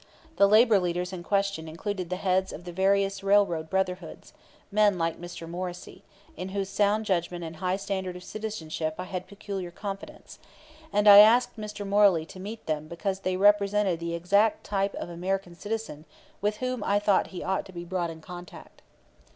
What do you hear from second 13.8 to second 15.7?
the exact type of American